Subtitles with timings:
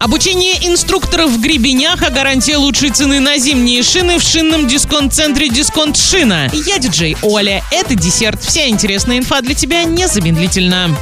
[0.00, 5.96] Обучение инструкторов в Гребенях, а гарантия лучшей цены на зимние шины в шинном дисконт-центре «Дисконт
[5.96, 6.48] Шина».
[6.52, 7.64] Я диджей Оля.
[7.72, 8.40] Это десерт.
[8.40, 10.96] Вся интересная инфа для тебя незамедлительно.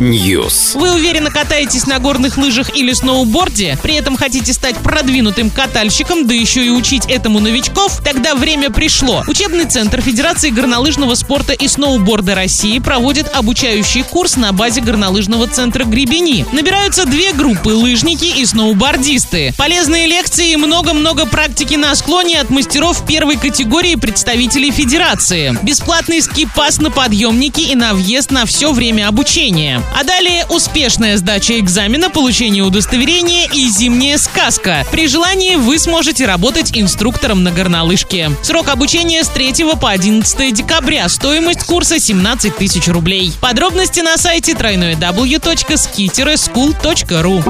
[0.00, 0.78] News.
[0.78, 6.32] Вы уверенно катаетесь на горных лыжах или сноуборде, при этом хотите стать продвинутым катальщиком, да
[6.32, 8.00] еще и учить этому новичков?
[8.02, 9.22] Тогда время пришло.
[9.28, 15.84] Учебный центр Федерации горнолыжного спорта и сноуборда России проводит обучающий курс на базе горнолыжного центра
[15.84, 16.46] Гребени.
[16.52, 19.52] Набирают собираются две группы– лыжники и сноубордисты.
[19.56, 25.58] Полезные лекции и много-много практики на склоне от мастеров первой категории представителей Федерации.
[25.62, 29.82] Бесплатный скипас на подъемники и на въезд на все время обучения.
[29.98, 34.86] А далее успешная сдача экзамена, получение удостоверения и зимняя сказка.
[34.92, 38.30] При желании вы сможете работать инструктором на горнолыжке.
[38.42, 41.08] Срок обучения с 3 по 11 декабря.
[41.08, 43.32] Стоимость курса 17 тысяч рублей.
[43.40, 47.42] Подробности на сайте www.ski-school дисконт.ру.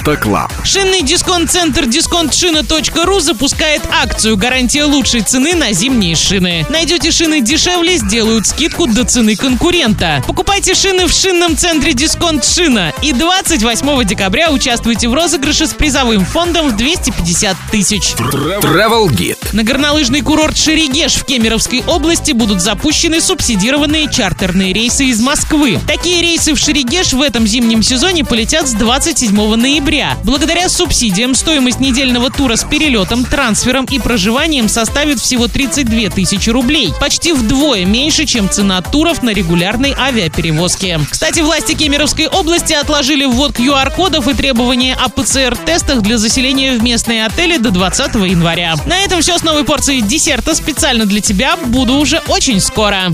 [0.00, 0.50] Автоклаб.
[0.64, 6.66] Шинный дисконт-центр дисконтшина.ру запускает акцию «Гарантия лучшей цены на зимние шины».
[6.70, 10.22] Найдете шины дешевле, сделают скидку до цены конкурента.
[10.26, 16.24] Покупайте шины в шинном центре Дисконт Шина и 28 декабря участвуйте в розыгрыше с призовым
[16.24, 18.14] фондом в 250 тысяч.
[18.62, 19.38] Travel Guide.
[19.52, 25.78] На горнолыжный курорт Шерегеш в Кемеровской области будут запущены субсидированные чартерные рейсы из Москвы.
[25.86, 29.89] Такие рейсы в Шерегеш в этом зимнем сезоне сезоне полетят с 27 ноября.
[30.22, 36.92] Благодаря субсидиям стоимость недельного тура с перелетом, трансфером и проживанием составит всего 32 тысячи рублей.
[37.00, 41.00] Почти вдвое меньше, чем цена туров на регулярной авиаперевозке.
[41.10, 47.26] Кстати, власти Кемеровской области отложили ввод QR-кодов и требования о ПЦР-тестах для заселения в местные
[47.26, 48.76] отели до 20 января.
[48.86, 51.56] На этом все с новой порцией десерта специально для тебя.
[51.56, 53.08] Буду уже очень скоро.